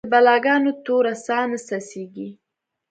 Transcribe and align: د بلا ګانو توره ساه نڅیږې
د 0.07 0.07
بلا 0.13 0.35
ګانو 0.45 0.71
توره 0.85 1.13
ساه 1.25 1.45
نڅیږې 1.51 2.29